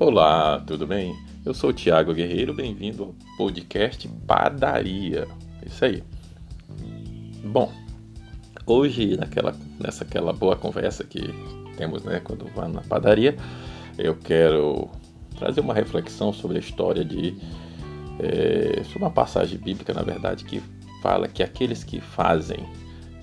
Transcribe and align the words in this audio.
Olá, 0.00 0.62
tudo 0.64 0.86
bem? 0.86 1.18
Eu 1.44 1.52
sou 1.52 1.70
o 1.70 1.72
Thiago 1.72 2.14
Guerreiro, 2.14 2.54
bem-vindo 2.54 3.02
ao 3.02 3.14
podcast 3.36 4.06
Padaria. 4.28 5.26
Isso 5.66 5.84
aí. 5.84 6.04
Bom, 7.42 7.72
hoje 8.64 9.16
naquela 9.16 9.56
nessa 9.76 10.04
aquela 10.04 10.32
boa 10.32 10.54
conversa 10.54 11.02
que 11.02 11.18
temos, 11.76 12.04
né, 12.04 12.20
quando 12.20 12.46
vamos 12.54 12.74
na 12.74 12.82
padaria, 12.82 13.36
eu 13.98 14.14
quero 14.14 14.88
trazer 15.36 15.62
uma 15.62 15.74
reflexão 15.74 16.32
sobre 16.32 16.58
a 16.58 16.60
história 16.60 17.04
de 17.04 17.36
é, 18.20 18.84
sobre 18.84 19.00
uma 19.00 19.10
passagem 19.10 19.58
bíblica, 19.58 19.92
na 19.92 20.02
verdade, 20.02 20.44
que 20.44 20.62
fala 21.02 21.26
que 21.26 21.42
aqueles 21.42 21.82
que 21.82 22.00
fazem 22.00 22.64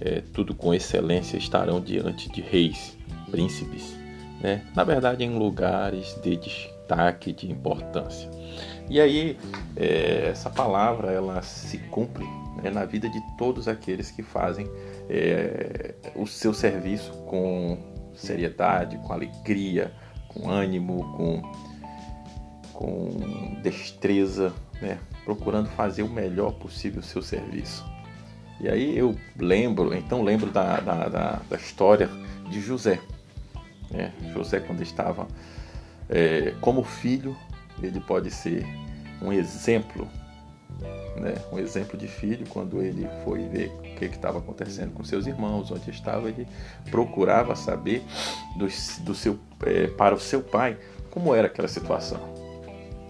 é, 0.01 0.21
tudo 0.33 0.53
com 0.53 0.73
excelência 0.73 1.37
estarão 1.37 1.79
diante 1.79 2.29
de 2.29 2.41
reis, 2.41 2.97
príncipes 3.31 3.95
né? 4.41 4.61
na 4.75 4.83
verdade 4.83 5.23
em 5.23 5.37
lugares 5.37 6.19
de 6.21 6.35
destaque, 6.37 7.33
de 7.33 7.51
importância. 7.51 8.29
E 8.89 9.01
aí 9.01 9.37
é, 9.75 10.29
essa 10.29 10.49
palavra 10.49 11.11
ela 11.11 11.41
se 11.41 11.77
cumpre 11.77 12.25
né, 12.61 12.69
na 12.69 12.85
vida 12.85 13.09
de 13.09 13.19
todos 13.37 13.67
aqueles 13.67 14.11
que 14.11 14.21
fazem 14.21 14.69
é, 15.09 15.95
o 16.15 16.25
seu 16.25 16.53
serviço 16.53 17.11
com 17.27 17.77
seriedade, 18.13 18.97
com 18.99 19.13
alegria, 19.13 19.91
com 20.27 20.49
ânimo, 20.49 21.03
com, 21.15 21.41
com 22.73 23.61
destreza, 23.61 24.53
né, 24.81 24.99
procurando 25.23 25.67
fazer 25.69 26.03
o 26.03 26.09
melhor 26.09 26.53
possível 26.53 26.99
o 26.99 27.03
seu 27.03 27.21
serviço. 27.21 27.85
E 28.59 28.69
aí 28.69 28.97
eu 28.97 29.15
lembro, 29.37 29.93
então 29.93 30.23
lembro 30.23 30.49
da, 30.49 30.79
da, 30.79 31.09
da, 31.09 31.41
da 31.49 31.55
história 31.57 32.09
de 32.49 32.61
José. 32.61 32.99
Né? 33.95 34.11
José, 34.33 34.59
quando 34.59 34.81
estava 34.81 35.27
é, 36.09 36.53
como 36.61 36.83
filho, 36.83 37.35
ele 37.81 37.99
pode 37.99 38.29
ser 38.29 38.65
um 39.21 39.31
exemplo, 39.31 40.07
né? 41.15 41.35
um 41.51 41.57
exemplo 41.57 41.97
de 41.97 42.07
filho. 42.07 42.45
Quando 42.49 42.81
ele 42.81 43.07
foi 43.23 43.47
ver 43.47 43.69
o 43.69 43.95
que 43.95 44.05
estava 44.05 44.39
acontecendo 44.39 44.93
com 44.93 45.03
seus 45.03 45.25
irmãos, 45.25 45.71
onde 45.71 45.89
estava, 45.89 46.27
ele 46.27 46.47
procurava 46.91 47.55
saber 47.55 48.03
do, 48.57 48.67
do 49.03 49.15
seu, 49.15 49.39
é, 49.65 49.87
para 49.87 50.13
o 50.13 50.19
seu 50.19 50.41
pai 50.41 50.77
como 51.09 51.33
era 51.33 51.47
aquela 51.47 51.67
situação. 51.67 52.19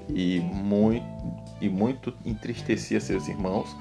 E 0.08 0.40
muito, 0.40 1.04
e 1.60 1.68
muito 1.68 2.14
entristecia 2.24 3.02
seus 3.02 3.28
irmãos 3.28 3.76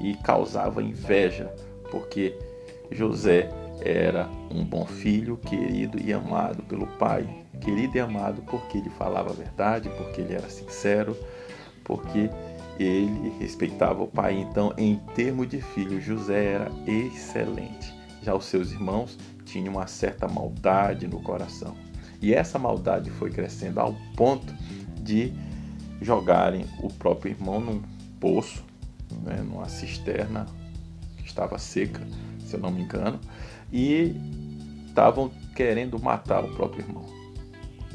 e 0.00 0.14
causava 0.14 0.82
inveja, 0.82 1.54
porque 1.90 2.34
José 2.90 3.50
era 3.80 4.28
um 4.50 4.64
bom 4.64 4.86
filho, 4.86 5.36
querido 5.36 6.00
e 6.00 6.12
amado 6.12 6.62
pelo 6.62 6.86
pai. 6.98 7.28
Querido 7.60 7.96
e 7.96 8.00
amado 8.00 8.42
porque 8.42 8.78
ele 8.78 8.90
falava 8.90 9.30
a 9.30 9.34
verdade, 9.34 9.88
porque 9.96 10.20
ele 10.20 10.34
era 10.34 10.48
sincero, 10.48 11.16
porque 11.84 12.30
ele 12.78 13.32
respeitava 13.38 14.02
o 14.02 14.08
pai. 14.08 14.38
Então, 14.38 14.72
em 14.76 14.96
termos 15.14 15.48
de 15.48 15.60
filho, 15.60 16.00
José 16.00 16.52
era 16.52 16.70
excelente. 16.86 17.94
Já 18.22 18.34
os 18.34 18.44
seus 18.44 18.72
irmãos 18.72 19.18
tinham 19.44 19.74
uma 19.74 19.86
certa 19.86 20.28
maldade 20.28 21.06
no 21.06 21.20
coração. 21.20 21.74
E 22.20 22.34
essa 22.34 22.58
maldade 22.58 23.10
foi 23.10 23.30
crescendo 23.30 23.80
ao 23.80 23.94
ponto 24.16 24.52
de 25.00 25.32
jogarem 26.00 26.66
o 26.80 26.88
próprio 26.88 27.32
irmão 27.32 27.60
num 27.60 27.82
poço, 28.20 28.64
né, 29.22 29.36
numa 29.36 29.68
cisterna 29.68 30.46
que 31.16 31.26
estava 31.26 31.58
seca, 31.58 32.02
se 32.40 32.54
eu 32.54 32.60
não 32.60 32.70
me 32.70 32.82
engano, 32.82 33.20
e 33.72 34.14
estavam 34.88 35.30
querendo 35.54 35.98
matar 35.98 36.44
o 36.44 36.54
próprio 36.54 36.84
irmão. 36.84 37.04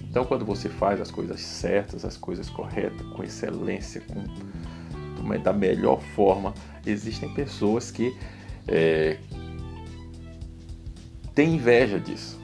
Então, 0.09 0.25
quando 0.25 0.45
você 0.45 0.67
faz 0.67 1.00
as 1.00 1.09
coisas 1.09 1.39
certas, 1.39 2.03
as 2.03 2.17
coisas 2.17 2.50
corretas, 2.50 3.06
com 3.07 3.23
excelência, 3.23 4.01
com 4.01 4.25
da 5.38 5.53
melhor 5.53 6.01
forma, 6.16 6.53
existem 6.85 7.34
pessoas 7.34 7.91
que 7.91 8.18
é, 8.68 9.18
têm 11.34 11.56
inveja 11.56 12.00
disso. 12.00 12.40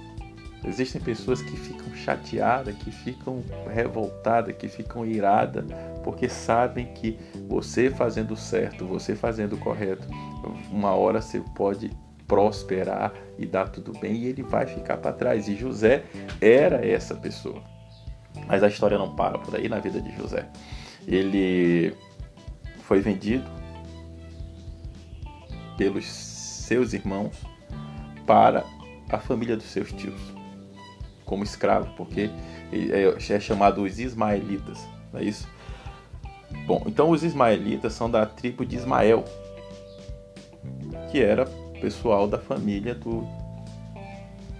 Existem 0.63 1.01
pessoas 1.01 1.41
que 1.41 1.55
ficam 1.55 1.95
chateadas, 1.95 2.75
que 2.75 2.91
ficam 2.91 3.43
revoltadas, 3.73 4.55
que 4.55 4.67
ficam 4.67 5.05
iradas, 5.05 5.65
porque 6.03 6.27
sabem 6.27 6.87
que 6.93 7.17
você 7.47 7.89
fazendo 7.89 8.35
certo, 8.35 8.85
você 8.85 9.15
fazendo 9.15 9.57
correto, 9.57 10.07
uma 10.71 10.91
hora 10.91 11.21
você 11.21 11.41
pode 11.55 11.91
prosperar 12.27 13.13
e 13.37 13.45
dar 13.45 13.69
tudo 13.69 13.97
bem, 13.99 14.15
e 14.15 14.25
ele 14.27 14.43
vai 14.43 14.65
ficar 14.65 14.97
para 14.97 15.13
trás. 15.13 15.47
E 15.47 15.55
José 15.55 16.03
era 16.41 16.85
essa 16.85 17.15
pessoa. 17.15 17.63
Mas 18.45 18.61
a 18.61 18.67
história 18.67 18.97
não 18.97 19.15
para 19.15 19.39
por 19.39 19.55
aí 19.55 19.67
na 19.69 19.79
vida 19.79 20.01
de 20.01 20.15
José. 20.15 20.47
Ele 21.07 21.95
foi 22.83 22.99
vendido 22.99 23.49
pelos 25.77 26.05
seus 26.05 26.93
irmãos 26.93 27.35
para 28.25 28.65
a 29.09 29.17
família 29.17 29.55
dos 29.55 29.67
seus 29.67 29.91
tios, 29.93 30.19
como 31.23 31.43
escravo, 31.43 31.93
porque 31.95 32.29
é, 32.71 33.33
é 33.33 33.39
chamado 33.39 33.83
os 33.83 33.99
ismaelitas, 33.99 34.85
não 35.13 35.21
é 35.21 35.23
isso? 35.23 35.47
Bom, 36.65 36.83
então 36.85 37.09
os 37.09 37.23
ismaelitas 37.23 37.93
são 37.93 38.09
da 38.09 38.25
tribo 38.25 38.65
de 38.65 38.75
Ismael, 38.75 39.23
que 41.09 41.21
era 41.21 41.47
pessoal 41.79 42.27
da 42.27 42.37
família 42.37 42.93
do, 42.93 43.25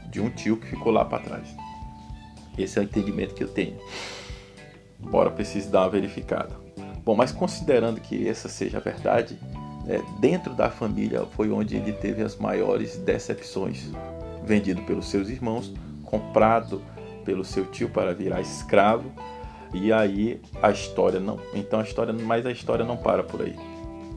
de 0.09 0.21
um 0.21 0.29
tio 0.29 0.57
que 0.57 0.67
ficou 0.67 0.91
lá 0.91 1.05
para 1.05 1.23
trás. 1.23 1.47
Esse 2.57 2.79
é 2.79 2.81
o 2.81 2.85
entendimento 2.85 3.35
que 3.35 3.43
eu 3.43 3.47
tenho. 3.47 3.77
Embora 4.99 5.29
precise 5.29 5.69
dar 5.69 5.81
uma 5.81 5.89
verificada. 5.89 6.55
Bom, 7.03 7.15
mas 7.15 7.31
considerando 7.31 8.01
que 8.01 8.27
essa 8.27 8.49
seja 8.49 8.79
a 8.79 8.81
verdade, 8.81 9.39
né, 9.85 10.01
dentro 10.19 10.53
da 10.53 10.69
família 10.69 11.25
foi 11.35 11.51
onde 11.51 11.75
ele 11.75 11.93
teve 11.93 12.23
as 12.23 12.35
maiores 12.35 12.97
decepções. 12.97 13.89
Vendido 14.43 14.81
pelos 14.83 15.09
seus 15.09 15.29
irmãos, 15.29 15.73
comprado 16.03 16.81
pelo 17.23 17.45
seu 17.45 17.65
tio 17.65 17.89
para 17.89 18.13
virar 18.13 18.41
escravo. 18.41 19.11
E 19.73 19.93
aí 19.93 20.41
a 20.61 20.71
história 20.71 21.19
não. 21.19 21.39
Então 21.53 21.79
a 21.79 21.83
história, 21.83 22.13
mas 22.13 22.45
a 22.45 22.51
história 22.51 22.83
não 22.83 22.97
para 22.97 23.23
por 23.23 23.41
aí. 23.41 23.55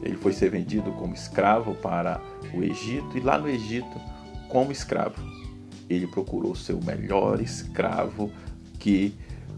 Ele 0.02 0.16
foi 0.16 0.32
ser 0.32 0.50
vendido 0.50 0.90
como 0.92 1.14
escravo 1.14 1.74
para 1.74 2.20
o 2.54 2.62
Egito 2.62 3.16
e 3.16 3.20
lá 3.20 3.38
no 3.38 3.48
Egito, 3.48 4.00
como 4.48 4.72
escravo, 4.72 5.22
ele 5.88 6.06
procurou 6.06 6.54
ser 6.54 6.72
o 6.72 6.84
melhor 6.84 7.40
escravo 7.40 8.30
que 8.78 9.14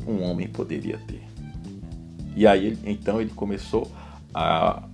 um 0.07 0.23
homem 0.23 0.49
poderia 0.49 0.99
ter. 0.99 1.23
E 2.35 2.47
aí 2.47 2.79
então 2.85 3.21
ele 3.21 3.31
começou 3.31 3.91
a, 4.35 4.89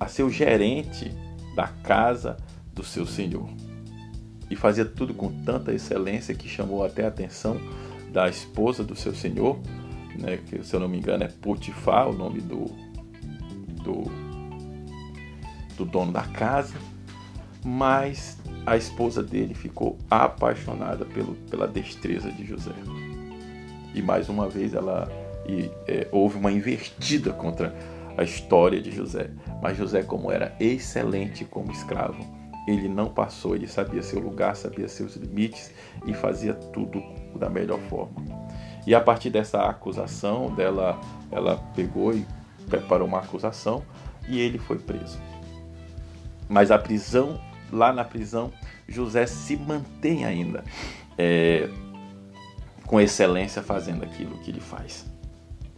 a 0.00 0.08
ser 0.08 0.22
o 0.22 0.30
gerente 0.30 1.12
da 1.54 1.68
casa 1.68 2.36
do 2.74 2.82
seu 2.82 3.06
senhor. 3.06 3.48
E 4.50 4.56
fazia 4.56 4.84
tudo 4.84 5.12
com 5.12 5.30
tanta 5.42 5.72
excelência 5.72 6.34
que 6.34 6.48
chamou 6.48 6.84
até 6.84 7.04
a 7.04 7.08
atenção 7.08 7.60
da 8.12 8.28
esposa 8.28 8.82
do 8.82 8.96
seu 8.96 9.14
senhor, 9.14 9.58
né, 10.18 10.38
que 10.38 10.64
se 10.64 10.74
eu 10.74 10.80
não 10.80 10.88
me 10.88 10.98
engano 10.98 11.24
é 11.24 11.28
Potifar, 11.28 12.08
o 12.08 12.12
nome 12.12 12.40
do, 12.40 12.66
do 13.82 14.25
do 15.76 15.84
dono 15.84 16.12
da 16.12 16.22
casa, 16.22 16.74
mas 17.64 18.38
a 18.64 18.76
esposa 18.76 19.22
dele 19.22 19.54
ficou 19.54 19.96
apaixonada 20.10 21.04
pelo, 21.04 21.34
pela 21.50 21.66
destreza 21.66 22.30
de 22.30 22.44
José. 22.44 22.74
E 23.94 24.02
mais 24.02 24.28
uma 24.28 24.48
vez 24.48 24.74
ela 24.74 25.10
e, 25.48 25.70
é, 25.86 26.08
houve 26.12 26.38
uma 26.38 26.52
invertida 26.52 27.32
contra 27.32 27.74
a 28.16 28.22
história 28.22 28.80
de 28.80 28.90
José. 28.90 29.30
Mas 29.62 29.76
José, 29.76 30.02
como 30.02 30.30
era 30.30 30.54
excelente 30.58 31.44
como 31.44 31.70
escravo, 31.70 32.24
ele 32.66 32.88
não 32.88 33.08
passou, 33.08 33.54
ele 33.54 33.68
sabia 33.68 34.02
seu 34.02 34.18
lugar, 34.18 34.56
sabia 34.56 34.88
seus 34.88 35.14
limites 35.14 35.72
e 36.04 36.12
fazia 36.12 36.52
tudo 36.52 37.02
da 37.38 37.48
melhor 37.48 37.78
forma. 37.88 38.24
E 38.86 38.94
a 38.94 39.00
partir 39.00 39.30
dessa 39.30 39.62
acusação 39.62 40.54
dela, 40.54 41.00
ela 41.30 41.56
pegou 41.74 42.12
e 42.12 42.26
preparou 42.68 43.06
uma 43.06 43.18
acusação 43.18 43.82
e 44.28 44.40
ele 44.40 44.58
foi 44.58 44.78
preso. 44.78 45.18
Mas 46.48 46.70
a 46.70 46.78
prisão, 46.78 47.40
lá 47.72 47.92
na 47.92 48.04
prisão, 48.04 48.52
José 48.88 49.26
se 49.26 49.56
mantém 49.56 50.24
ainda 50.24 50.64
é, 51.18 51.68
com 52.86 53.00
excelência 53.00 53.62
fazendo 53.62 54.04
aquilo 54.04 54.38
que 54.38 54.50
ele 54.50 54.60
faz. 54.60 55.06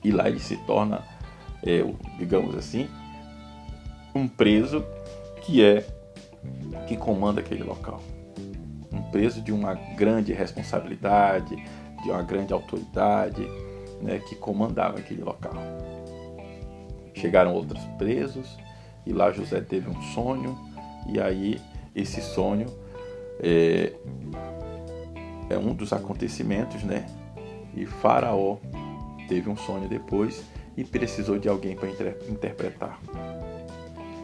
E 0.04 0.10
lá 0.10 0.28
ele 0.28 0.38
se 0.38 0.56
torna, 0.58 1.02
é, 1.62 1.82
digamos 2.18 2.54
assim, 2.56 2.88
um 4.14 4.28
preso 4.28 4.84
que 5.42 5.62
é 5.64 5.86
que 6.86 6.96
comanda 6.96 7.40
aquele 7.40 7.64
local. 7.64 8.02
Um 8.92 9.02
preso 9.10 9.42
de 9.42 9.52
uma 9.52 9.74
grande 9.74 10.32
responsabilidade, 10.32 11.56
de 12.02 12.10
uma 12.10 12.22
grande 12.22 12.52
autoridade, 12.52 13.46
né, 14.00 14.18
que 14.20 14.34
comandava 14.36 14.98
aquele 14.98 15.22
local. 15.22 15.54
Chegaram 17.14 17.52
outros 17.52 17.82
presos, 17.98 18.56
e 19.08 19.12
lá 19.12 19.32
José 19.32 19.62
teve 19.62 19.88
um 19.88 20.02
sonho, 20.12 20.56
e 21.06 21.18
aí 21.18 21.58
esse 21.96 22.20
sonho 22.20 22.66
é, 23.40 23.94
é 25.48 25.56
um 25.56 25.72
dos 25.72 25.94
acontecimentos, 25.94 26.82
né? 26.84 27.06
E 27.74 27.86
Faraó 27.86 28.58
teve 29.26 29.48
um 29.48 29.56
sonho 29.56 29.88
depois 29.88 30.44
e 30.76 30.84
precisou 30.84 31.38
de 31.38 31.48
alguém 31.48 31.74
para 31.74 31.88
interpretar. 32.28 33.00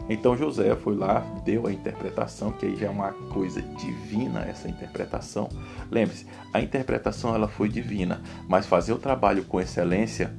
Então 0.07 0.37
José 0.37 0.75
foi 0.75 0.95
lá, 0.95 1.21
deu 1.43 1.65
a 1.65 1.73
interpretação, 1.73 2.51
que 2.51 2.67
aí 2.67 2.75
já 2.75 2.85
é 2.85 2.89
uma 2.89 3.11
coisa 3.11 3.63
divina 3.63 4.41
essa 4.41 4.69
interpretação. 4.69 5.49
Lembre-se, 5.89 6.27
a 6.53 6.61
interpretação 6.61 7.33
ela 7.33 7.47
foi 7.47 7.69
divina, 7.69 8.21
mas 8.47 8.67
fazer 8.67 8.93
o 8.93 8.99
trabalho 8.99 9.45
com 9.45 9.59
excelência 9.59 10.31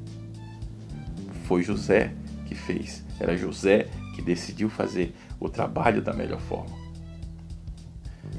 foi 1.46 1.64
José 1.64 2.12
que 2.46 2.54
fez. 2.54 3.04
Era 3.18 3.36
José 3.36 3.88
que 4.16 4.22
decidiu 4.22 4.70
fazer 4.70 5.14
o 5.38 5.46
trabalho 5.46 6.00
da 6.00 6.14
melhor 6.14 6.40
forma. 6.40 6.74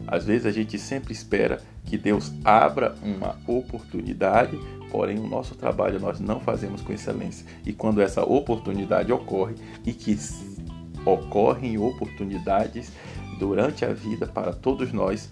Às 0.07 0.25
vezes 0.25 0.47
a 0.47 0.51
gente 0.51 0.79
sempre 0.79 1.13
espera 1.13 1.61
que 1.85 1.97
Deus 1.97 2.33
abra 2.43 2.95
uma 3.03 3.37
oportunidade, 3.45 4.57
porém 4.89 5.19
o 5.19 5.27
nosso 5.27 5.53
trabalho 5.53 5.99
nós 5.99 6.19
não 6.19 6.39
fazemos 6.39 6.81
com 6.81 6.91
excelência. 6.91 7.45
E 7.63 7.71
quando 7.71 8.01
essa 8.01 8.23
oportunidade 8.23 9.11
ocorre 9.11 9.53
e 9.85 9.93
que 9.93 10.17
ocorrem 11.05 11.77
oportunidades 11.77 12.91
durante 13.39 13.85
a 13.85 13.93
vida 13.93 14.25
para 14.25 14.51
todos 14.51 14.91
nós, 14.91 15.29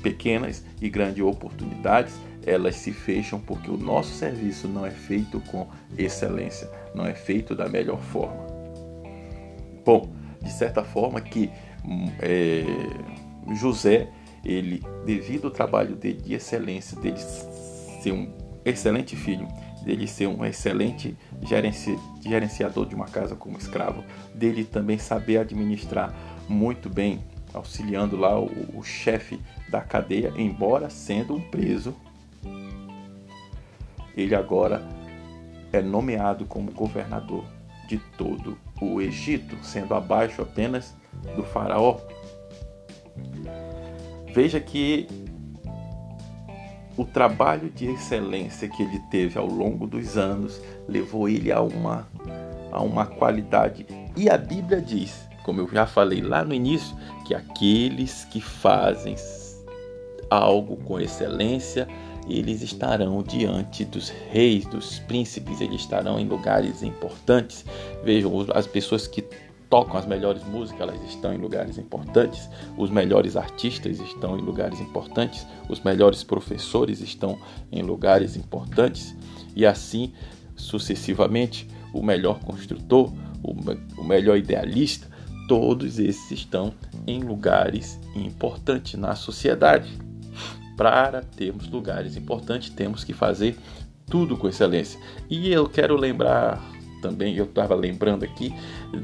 pequenas 0.00 0.64
e 0.80 0.88
grandes 0.88 1.24
oportunidades, 1.24 2.14
elas 2.46 2.76
se 2.76 2.92
fecham 2.92 3.40
porque 3.40 3.70
o 3.70 3.76
nosso 3.76 4.14
serviço 4.14 4.68
não 4.68 4.86
é 4.86 4.90
feito 4.90 5.40
com 5.40 5.68
excelência, 5.98 6.70
não 6.94 7.04
é 7.04 7.14
feito 7.14 7.54
da 7.54 7.68
melhor 7.68 8.00
forma. 8.00 8.51
Bom, 9.84 10.12
de 10.42 10.50
certa 10.50 10.84
forma 10.84 11.20
que 11.20 11.50
hum, 11.84 12.10
é, 12.20 12.64
José, 13.54 14.08
ele, 14.44 14.82
devido 15.04 15.46
ao 15.46 15.50
trabalho 15.50 15.96
dele 15.96 16.20
de 16.20 16.34
excelência, 16.34 16.98
dele 17.00 17.18
ser 17.18 18.12
um 18.12 18.32
excelente 18.64 19.16
filho, 19.16 19.46
dele 19.84 20.06
ser 20.06 20.26
um 20.26 20.44
excelente 20.44 21.16
gerenci, 21.42 21.98
gerenciador 22.20 22.86
de 22.86 22.94
uma 22.94 23.06
casa 23.06 23.34
como 23.34 23.58
escravo, 23.58 24.04
dele 24.34 24.64
também 24.64 24.98
saber 24.98 25.38
administrar 25.38 26.14
muito 26.48 26.88
bem, 26.88 27.20
auxiliando 27.52 28.16
lá 28.16 28.38
o, 28.38 28.50
o 28.74 28.82
chefe 28.82 29.40
da 29.68 29.80
cadeia, 29.80 30.32
embora 30.36 30.88
sendo 30.88 31.34
um 31.34 31.40
preso, 31.40 31.94
ele 34.16 34.34
agora 34.34 34.86
é 35.72 35.80
nomeado 35.80 36.44
como 36.44 36.70
governador 36.70 37.44
de 37.92 37.98
todo 38.16 38.56
o 38.80 39.02
Egito, 39.02 39.54
sendo 39.62 39.94
abaixo 39.94 40.40
apenas 40.40 40.94
do 41.36 41.42
faraó. 41.42 41.98
Veja 44.32 44.58
que 44.58 45.06
o 46.96 47.04
trabalho 47.04 47.68
de 47.68 47.86
excelência 47.86 48.66
que 48.66 48.82
ele 48.82 48.98
teve 49.10 49.38
ao 49.38 49.46
longo 49.46 49.86
dos 49.86 50.16
anos 50.16 50.58
levou 50.88 51.28
ele 51.28 51.52
a 51.52 51.60
uma, 51.60 52.08
a 52.70 52.80
uma 52.80 53.04
qualidade. 53.04 53.86
E 54.16 54.30
a 54.30 54.38
Bíblia 54.38 54.80
diz, 54.80 55.28
como 55.44 55.60
eu 55.60 55.68
já 55.68 55.86
falei 55.86 56.22
lá 56.22 56.42
no 56.42 56.54
início, 56.54 56.96
que 57.26 57.34
aqueles 57.34 58.24
que 58.24 58.40
fazem 58.40 59.16
algo 60.30 60.78
com 60.78 60.98
excelência, 60.98 61.86
eles 62.28 62.62
estarão 62.62 63.22
diante 63.22 63.84
dos 63.84 64.10
reis, 64.30 64.64
dos 64.66 64.98
príncipes, 65.00 65.60
eles 65.60 65.80
estarão 65.80 66.18
em 66.18 66.26
lugares 66.26 66.82
importantes. 66.82 67.64
Vejam, 68.04 68.32
as 68.54 68.66
pessoas 68.66 69.06
que 69.06 69.24
tocam 69.68 69.96
as 69.96 70.06
melhores 70.06 70.44
músicas, 70.44 70.82
elas 70.82 71.02
estão 71.08 71.32
em 71.32 71.38
lugares 71.38 71.78
importantes, 71.78 72.48
os 72.76 72.90
melhores 72.90 73.36
artistas 73.36 73.98
estão 74.00 74.38
em 74.38 74.42
lugares 74.42 74.78
importantes, 74.80 75.46
os 75.68 75.80
melhores 75.80 76.22
professores 76.22 77.00
estão 77.00 77.38
em 77.70 77.82
lugares 77.82 78.36
importantes, 78.36 79.16
e 79.56 79.64
assim 79.64 80.12
sucessivamente, 80.56 81.66
o 81.92 82.02
melhor 82.02 82.38
construtor, 82.40 83.12
o 83.42 84.04
melhor 84.04 84.36
idealista, 84.36 85.10
todos 85.48 85.98
esses 85.98 86.30
estão 86.30 86.72
em 87.06 87.20
lugares 87.20 87.98
importantes 88.14 88.98
na 88.98 89.14
sociedade. 89.14 89.90
Para 90.82 91.22
termos 91.22 91.70
lugares 91.70 92.16
importantes, 92.16 92.68
temos 92.68 93.04
que 93.04 93.12
fazer 93.12 93.56
tudo 94.04 94.36
com 94.36 94.48
excelência. 94.48 94.98
E 95.30 95.48
eu 95.48 95.68
quero 95.68 95.94
lembrar 95.94 96.60
também, 97.00 97.36
eu 97.36 97.44
estava 97.44 97.72
lembrando 97.76 98.24
aqui 98.24 98.52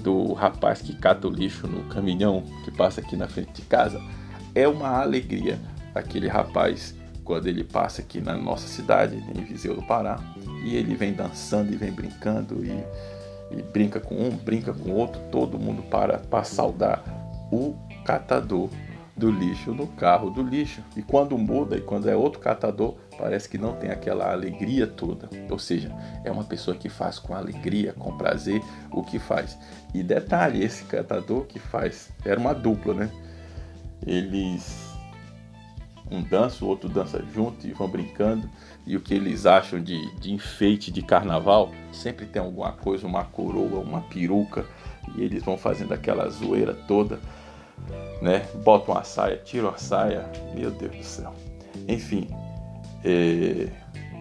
do 0.03 0.33
rapaz 0.33 0.83
que 0.83 0.93
cata 0.97 1.29
o 1.29 1.31
lixo 1.31 1.69
no 1.69 1.85
caminhão 1.85 2.43
que 2.65 2.73
passa 2.73 3.01
aqui 3.01 3.15
na 3.15 3.29
frente 3.29 3.53
de 3.53 3.63
casa. 3.63 4.03
É 4.57 4.67
uma 4.67 5.01
alegria 5.01 5.57
aquele 5.95 6.27
rapaz 6.27 6.97
quando 7.23 7.47
ele 7.47 7.63
passa 7.63 8.03
aqui 8.03 8.21
na 8.21 8.37
nossa 8.37 8.67
cidade, 8.67 9.15
em 9.33 9.45
Viseu 9.45 9.77
do 9.77 9.83
Pará, 9.83 10.19
e 10.65 10.75
ele 10.75 10.97
vem 10.97 11.13
dançando 11.13 11.73
e 11.73 11.77
vem 11.77 11.93
brincando 11.93 12.65
e, 12.65 12.73
e 13.57 13.63
brinca 13.63 14.01
com 14.01 14.17
um, 14.17 14.31
brinca 14.31 14.73
com 14.73 14.91
outro, 14.91 15.21
todo 15.31 15.57
mundo 15.57 15.83
para 15.83 16.19
para 16.19 16.43
saudar 16.43 17.05
o 17.53 17.77
catador 18.05 18.69
do 19.19 19.31
lixo 19.31 19.75
no 19.75 19.87
carro 19.87 20.31
do 20.31 20.43
lixo. 20.43 20.83
E 20.97 21.03
quando 21.03 21.37
muda 21.37 21.77
e 21.77 21.81
quando 21.81 22.09
é 22.09 22.17
outro 22.17 22.41
catador, 22.41 22.95
parece 23.19 23.49
que 23.49 23.59
não 23.59 23.75
tem 23.75 23.91
aquela 23.91 24.31
alegria 24.31 24.87
toda. 24.87 25.29
Ou 25.51 25.59
seja, 25.59 25.93
é 26.25 26.31
uma 26.31 26.45
pessoa 26.45 26.77
que 26.77 26.89
faz 26.89 27.19
com 27.19 27.35
alegria, 27.35 27.93
com 27.93 28.17
prazer 28.17 28.63
o 28.93 29.03
que 29.03 29.19
faz. 29.19 29.59
E 29.93 30.03
detalhe, 30.03 30.63
esse 30.63 30.85
catador 30.85 31.45
que 31.45 31.59
faz, 31.59 32.11
era 32.25 32.39
uma 32.39 32.55
dupla, 32.55 32.95
né? 32.95 33.11
Eles 34.07 34.87
um 36.11 36.23
dança, 36.23 36.65
o 36.65 36.69
outro 36.69 36.89
dança 36.89 37.23
junto 37.35 37.67
e 37.67 37.73
vão 37.73 37.89
brincando. 37.89 38.49
E 38.87 38.97
o 38.97 39.01
que 39.01 39.13
eles 39.13 39.45
acham 39.45 39.83
de, 39.83 40.11
de 40.17 40.33
enfeite 40.33 40.91
de 40.91 41.03
carnaval, 41.03 41.71
sempre 41.93 42.25
tem 42.25 42.41
alguma 42.41 42.73
coisa, 42.73 43.07
uma 43.07 43.25
coroa, 43.25 43.81
uma 43.81 44.01
peruca, 44.01 44.65
e 45.15 45.23
eles 45.23 45.43
vão 45.43 45.59
fazendo 45.59 45.93
aquela 45.93 46.27
zoeira 46.31 46.73
toda 46.73 47.21
né? 48.21 48.47
Botam 48.65 48.95
uma 48.95 49.05
saia, 49.05 49.37
tiram 49.37 49.69
a 49.69 49.77
saia, 49.77 50.25
meu 50.55 50.71
Deus 50.71 50.97
do 50.97 51.05
céu. 51.05 51.33
Enfim, 51.87 52.29
é... 53.05 53.69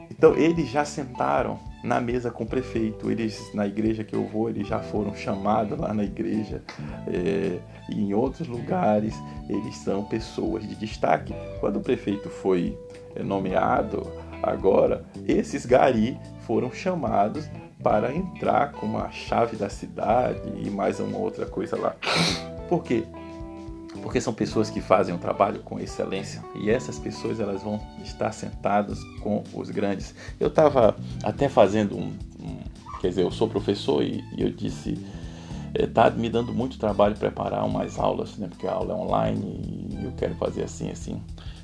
então 0.10 0.36
eles 0.36 0.70
já 0.70 0.86
sentaram 0.86 1.60
na 1.84 2.02
mesa 2.02 2.32
com 2.32 2.44
o 2.44 2.48
prefeito. 2.48 3.10
Eles 3.10 3.54
na 3.54 3.66
igreja 3.66 4.04
que 4.04 4.16
eu 4.16 4.26
vou, 4.26 4.50
eles 4.50 4.68
já 4.68 4.80
foram 4.80 5.16
chamados 5.16 5.78
lá 5.78 5.94
na 5.94 6.04
igreja 6.04 6.62
é... 7.08 7.60
e 7.90 8.02
em 8.02 8.14
outros 8.14 8.48
lugares 8.48 9.16
eles 9.50 9.76
são 9.78 10.04
pessoas 10.04 10.68
de 10.68 10.76
destaque. 10.76 11.34
Quando 11.60 11.78
o 11.78 11.82
prefeito 11.82 12.30
foi 12.30 12.78
é, 13.16 13.24
nomeado 13.24 14.12
agora, 14.44 15.06
esses 15.28 15.66
gari 15.66 16.20
foram 16.46 16.72
chamados 16.72 17.50
para 17.82 18.14
entrar 18.14 18.72
com 18.72 18.98
a 18.98 19.10
chave 19.12 19.56
da 19.56 19.70
cidade 19.70 20.42
e 20.58 20.70
mais 20.70 21.00
uma 21.00 21.18
outra 21.18 21.46
coisa 21.46 21.78
lá. 21.78 21.96
Por 22.68 22.84
quê? 22.84 23.06
Porque 24.08 24.22
são 24.22 24.34
pessoas 24.34 24.70
que 24.70 24.80
fazem 24.80 25.14
o 25.14 25.18
trabalho 25.18 25.60
com 25.60 25.78
excelência 25.78 26.42
e 26.56 26.70
essas 26.70 26.98
pessoas 26.98 27.42
elas 27.42 27.62
vão 27.62 27.78
estar 28.02 28.32
sentadas 28.32 29.04
com 29.22 29.44
os 29.54 29.70
grandes. 29.70 30.16
Eu 30.40 30.48
estava 30.48 30.96
até 31.22 31.50
fazendo 31.50 31.98
um, 31.98 32.14
um, 32.40 32.58
quer 33.02 33.10
dizer, 33.10 33.24
eu 33.24 33.32
sou 33.32 33.50
professor 33.50 34.02
e, 34.02 34.24
e 34.38 34.44
eu 34.44 34.50
disse 34.50 34.98
está 35.78 36.08
eh, 36.08 36.12
me 36.12 36.30
dando 36.30 36.54
muito 36.54 36.80
trabalho 36.80 37.18
preparar 37.18 37.66
umas 37.66 38.00
aulas, 38.00 38.38
né? 38.38 38.48
Porque 38.48 38.66
a 38.66 38.72
aula 38.72 38.94
é 38.94 38.96
online 38.96 39.90
e 40.00 40.06
eu 40.06 40.14
quero 40.14 40.36
fazer 40.36 40.64
assim, 40.64 40.90
assim. 40.90 41.22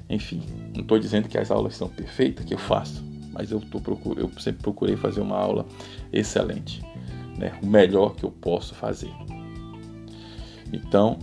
Enfim, 0.10 0.44
não 0.76 0.82
estou 0.82 1.00
dizendo 1.00 1.30
que 1.30 1.38
as 1.38 1.50
aulas 1.50 1.78
são 1.78 1.88
perfeitas 1.88 2.44
que 2.44 2.54
eu 2.54 2.60
faço, 2.60 3.02
mas 3.32 3.52
eu 3.52 3.62
tô 3.62 3.80
procur... 3.80 4.20
eu 4.20 4.30
sempre 4.38 4.62
procurei 4.62 4.98
fazer 4.98 5.22
uma 5.22 5.38
aula 5.38 5.66
excelente, 6.12 6.84
né? 7.38 7.58
O 7.64 7.66
melhor 7.66 8.16
que 8.16 8.26
eu 8.26 8.32
posso 8.32 8.76
fazer. 8.76 9.14
Então, 10.74 11.18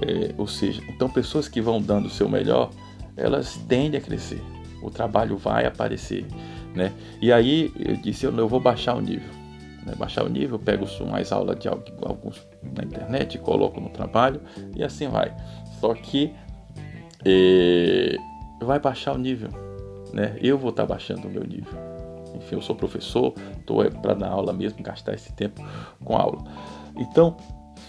é, 0.00 0.34
ou 0.36 0.46
seja, 0.46 0.82
então 0.88 1.08
pessoas 1.08 1.48
que 1.48 1.60
vão 1.60 1.80
dando 1.80 2.06
o 2.06 2.10
seu 2.10 2.28
melhor, 2.28 2.70
elas 3.16 3.56
tendem 3.68 3.98
a 3.98 4.02
crescer. 4.02 4.42
O 4.82 4.90
trabalho 4.90 5.36
vai 5.36 5.64
aparecer, 5.64 6.26
né? 6.74 6.92
E 7.20 7.32
aí 7.32 7.72
eu 7.78 7.96
disse, 7.96 8.26
eu, 8.26 8.36
eu 8.36 8.48
vou 8.48 8.60
baixar 8.60 8.94
o 8.94 9.00
nível. 9.00 9.30
Né? 9.84 9.94
Baixar 9.96 10.24
o 10.24 10.28
nível, 10.28 10.58
pego 10.58 10.86
mais 11.10 11.32
aula 11.32 11.54
de 11.54 11.68
alguns 11.68 12.46
na 12.62 12.84
internet, 12.84 13.38
coloco 13.38 13.80
no 13.80 13.88
trabalho 13.88 14.40
e 14.74 14.82
assim 14.82 15.08
vai. 15.08 15.34
Só 15.80 15.94
que 15.94 16.32
é, 17.24 18.16
vai 18.60 18.78
baixar 18.78 19.14
o 19.14 19.18
nível, 19.18 19.50
né? 20.12 20.36
Eu 20.40 20.58
vou 20.58 20.70
estar 20.70 20.82
tá 20.82 20.88
baixando 20.88 21.28
o 21.28 21.30
meu 21.30 21.44
nível. 21.44 21.72
Enfim, 22.34 22.56
eu 22.56 22.62
sou 22.62 22.74
professor, 22.74 23.32
estou 23.58 23.84
é, 23.84 23.90
para 23.90 24.14
dar 24.14 24.28
aula 24.28 24.52
mesmo, 24.52 24.82
gastar 24.82 25.14
esse 25.14 25.32
tempo 25.32 25.64
com 26.04 26.16
aula. 26.16 26.42
Então, 26.96 27.36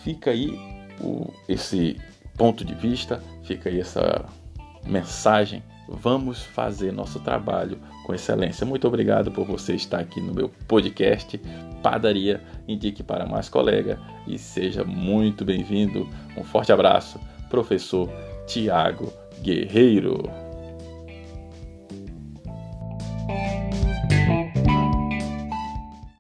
fica 0.04 0.32
aí 0.32 0.75
o, 1.02 1.34
esse 1.48 1.98
ponto 2.38 2.64
de 2.64 2.74
vista, 2.74 3.22
fica 3.44 3.70
aí 3.70 3.80
essa 3.80 4.26
mensagem. 4.86 5.64
Vamos 5.88 6.44
fazer 6.44 6.92
nosso 6.92 7.20
trabalho 7.20 7.78
com 8.06 8.14
excelência. 8.14 8.66
Muito 8.66 8.88
obrigado 8.88 9.32
por 9.32 9.46
você 9.46 9.76
estar 9.76 10.00
aqui 10.00 10.20
no 10.20 10.34
meu 10.34 10.50
podcast 10.68 11.40
Padaria. 11.82 12.42
Indique 12.68 13.04
para 13.04 13.26
mais 13.26 13.50
colega 13.50 14.00
e 14.28 14.38
seja 14.38 14.84
muito 14.84 15.46
bem-vindo. 15.46 16.10
Um 16.36 16.44
forte 16.44 16.72
abraço, 16.72 17.20
professor 17.50 18.10
Tiago 18.48 19.14
Guerreiro. 19.42 20.45